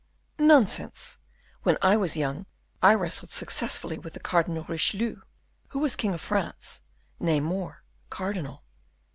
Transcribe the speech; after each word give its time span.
"Nonsense; 0.39 1.19
when 1.61 1.77
I 1.79 1.95
was 1.95 2.17
young 2.17 2.47
I 2.81 2.95
wrestled 2.95 3.29
successfully 3.29 3.99
with 3.99 4.13
the 4.13 4.19
Cardinal 4.19 4.63
Richelieu, 4.63 5.17
who 5.67 5.77
was 5.77 5.95
king 5.95 6.15
of 6.15 6.21
France, 6.21 6.81
nay 7.19 7.39
more 7.39 7.83
cardinal." 8.09 8.63